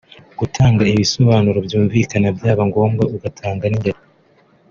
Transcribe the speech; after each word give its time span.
gutanga 0.39 0.79
ibisobanuro 0.93 1.57
byumvikana 1.67 2.27
byaba 2.37 2.63
ngombwa 2.69 3.03
ugatanga 3.15 3.63
n’ingero 3.67 3.99